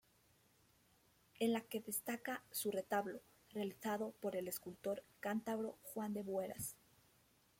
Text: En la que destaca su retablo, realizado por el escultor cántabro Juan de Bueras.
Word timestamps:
En 1.37 1.53
la 1.53 1.61
que 1.61 1.79
destaca 1.79 2.43
su 2.49 2.71
retablo, 2.71 3.21
realizado 3.51 4.15
por 4.19 4.35
el 4.35 4.47
escultor 4.47 5.03
cántabro 5.19 5.77
Juan 5.83 6.11
de 6.15 6.23
Bueras. 6.23 6.75